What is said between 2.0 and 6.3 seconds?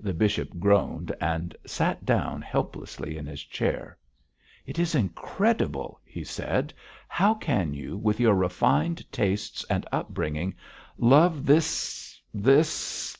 down helplessly in his chair. 'It is incredible,' he